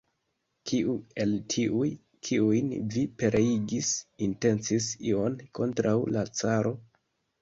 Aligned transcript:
Kiu 0.69 0.93
el 1.25 1.33
tiuj, 1.53 1.89
kiujn 2.29 2.73
vi 2.95 3.03
pereigis, 3.21 3.91
intencis 4.29 4.89
ion 5.11 5.41
kontraŭ 5.61 5.95
la 6.17 6.25
caro? 6.41 6.75